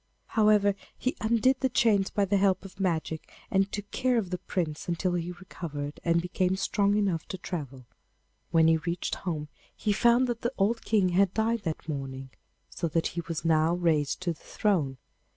However, 0.29 0.73
he 0.97 1.15
undid 1.21 1.59
the 1.59 1.69
chains 1.69 2.09
by 2.09 2.25
the 2.25 2.37
help 2.37 2.65
of 2.65 2.79
magic, 2.79 3.31
and 3.51 3.71
took 3.71 3.91
care 3.91 4.17
of 4.17 4.31
the 4.31 4.39
Prince 4.39 4.87
until 4.87 5.13
he 5.13 5.31
recovered 5.33 5.99
and 6.03 6.23
became 6.23 6.55
strong 6.55 6.95
enough 6.97 7.27
to 7.27 7.37
travel. 7.37 7.85
When 8.49 8.67
he 8.67 8.77
reached 8.77 9.13
home 9.13 9.47
he 9.75 9.93
found 9.93 10.25
that 10.25 10.41
the 10.41 10.53
old 10.57 10.83
King 10.85 11.09
had 11.09 11.35
died 11.35 11.61
that 11.65 11.87
morning, 11.87 12.31
so 12.67 12.87
that 12.87 13.09
he 13.13 13.21
was 13.27 13.45
now 13.45 13.75
raised 13.75 14.21
to 14.23 14.33
the 14.33 14.39
throne. 14.43 14.97